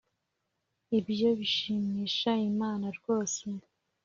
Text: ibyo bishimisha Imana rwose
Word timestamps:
ibyo 0.99 1.29
bishimisha 1.39 2.31
Imana 2.51 2.85
rwose 2.97 3.41